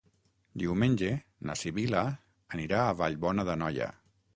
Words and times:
Diumenge 0.63 1.11
na 1.51 1.57
Sibil·la 1.61 2.03
anirà 2.59 2.85
a 2.89 3.01
Vallbona 3.05 3.51
d'Anoia. 3.53 3.97